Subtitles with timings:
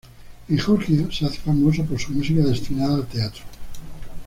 [0.49, 3.43] En Georgia se hace famoso por su música destinada al teatro.